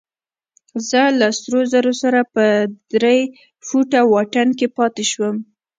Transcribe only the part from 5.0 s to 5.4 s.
شوم.